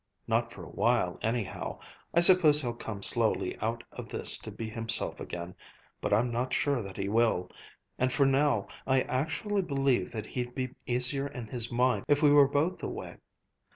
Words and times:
Not 0.25 0.51
for 0.51 0.63
a 0.63 0.67
while, 0.71 1.19
anyhow. 1.21 1.77
I 2.11 2.21
suppose 2.21 2.59
he'll 2.59 2.73
come 2.73 3.03
slowly 3.03 3.55
out 3.59 3.83
of 3.91 4.09
this 4.09 4.39
to 4.39 4.49
be 4.51 4.67
himself 4.67 5.19
again... 5.19 5.53
but 6.01 6.11
I'm 6.11 6.31
not 6.31 6.55
sure 6.55 6.81
that 6.81 6.97
he 6.97 7.07
will. 7.07 7.51
And 7.99 8.11
for 8.11 8.25
now, 8.25 8.67
I 8.87 9.01
actually 9.01 9.61
believe 9.61 10.11
that 10.11 10.25
he'd 10.25 10.55
be 10.55 10.73
easier 10.87 11.27
in 11.27 11.45
his 11.49 11.71
mind 11.71 12.05
if 12.07 12.23
we 12.23 12.31
were 12.31 12.47
both 12.47 12.81
away. 12.81 13.17